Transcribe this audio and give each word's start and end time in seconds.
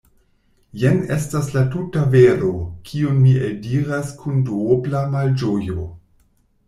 Jen 0.83 0.95
estas 1.15 1.49
la 1.57 1.61
tuta 1.75 2.05
vero, 2.15 2.49
kiun 2.89 3.19
mi 3.27 3.35
eldiras 3.49 4.09
kun 4.23 4.43
duobla 4.49 5.03
malĝojo. 5.17 5.91